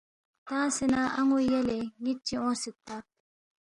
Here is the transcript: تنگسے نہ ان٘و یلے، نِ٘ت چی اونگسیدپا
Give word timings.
تنگسے 0.47 0.85
نہ 0.93 1.01
ان٘و 1.19 1.37
یلے، 1.51 1.79
نِ٘ت 2.03 2.17
چی 2.27 2.33
اونگسیدپا 2.41 2.95